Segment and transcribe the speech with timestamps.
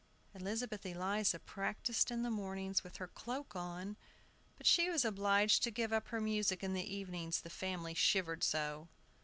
[0.33, 3.97] Elizabeth Eliza practiced in the mornings with her cloak on;
[4.57, 8.43] but she was obliged to give up her music in the evenings the family shivered
[8.43, 8.87] so.